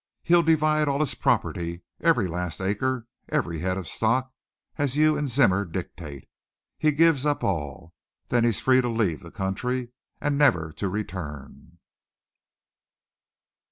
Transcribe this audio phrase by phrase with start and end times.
[0.23, 4.33] He'll divide all his property, every last acre, every head of stock
[4.75, 6.27] as you and Zimmer dictate.
[6.79, 7.93] He gives up all.
[8.29, 11.77] Then he's free to leave the country, and he's never to return."